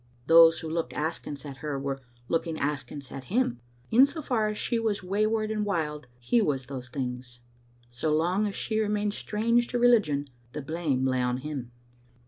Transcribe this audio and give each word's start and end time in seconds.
Those 0.25 0.61
who 0.61 0.67
looked 0.67 0.93
askance 0.93 1.45
at 1.45 1.57
her 1.57 1.77
were 1.77 2.01
looking 2.27 2.57
askance 2.57 3.11
at 3.11 3.25
him; 3.25 3.59
in 3.91 4.07
so 4.07 4.19
far 4.23 4.47
as 4.47 4.57
she 4.57 4.79
was 4.79 5.03
way 5.03 5.27
ward 5.27 5.51
and 5.51 5.63
wild, 5.63 6.07
he 6.17 6.41
was 6.41 6.65
those 6.65 6.89
things; 6.89 7.39
so 7.87 8.11
long 8.11 8.47
as 8.47 8.55
she 8.55 8.79
re 8.81 8.87
mained 8.89 9.13
strange 9.13 9.67
to 9.67 9.77
religion, 9.77 10.25
the 10.53 10.61
blame 10.63 11.05
lay 11.05 11.21
on 11.21 11.37
him. 11.37 11.69